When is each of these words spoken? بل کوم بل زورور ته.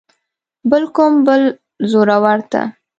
بل 0.69 0.83
کوم 0.95 1.13
بل 1.25 1.41
زورور 1.91 2.39
ته. 2.51 2.61